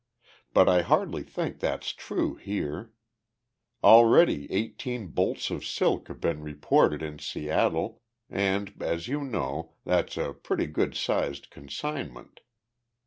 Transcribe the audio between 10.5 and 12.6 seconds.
good sized consignment.